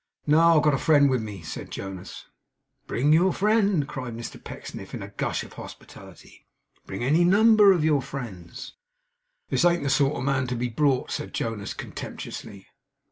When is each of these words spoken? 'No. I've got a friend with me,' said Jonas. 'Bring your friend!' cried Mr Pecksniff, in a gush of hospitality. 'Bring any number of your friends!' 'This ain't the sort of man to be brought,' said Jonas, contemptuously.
'No. 0.25 0.57
I've 0.57 0.63
got 0.63 0.73
a 0.73 0.79
friend 0.79 1.11
with 1.11 1.21
me,' 1.21 1.43
said 1.43 1.69
Jonas. 1.69 2.25
'Bring 2.87 3.13
your 3.13 3.31
friend!' 3.31 3.87
cried 3.87 4.17
Mr 4.17 4.43
Pecksniff, 4.43 4.95
in 4.95 5.03
a 5.03 5.09
gush 5.09 5.43
of 5.43 5.53
hospitality. 5.53 6.47
'Bring 6.87 7.03
any 7.03 7.23
number 7.23 7.71
of 7.71 7.85
your 7.85 8.01
friends!' 8.01 8.73
'This 9.49 9.63
ain't 9.63 9.83
the 9.83 9.91
sort 9.91 10.15
of 10.15 10.23
man 10.23 10.47
to 10.47 10.55
be 10.55 10.69
brought,' 10.69 11.11
said 11.11 11.35
Jonas, 11.35 11.75
contemptuously. 11.75 12.65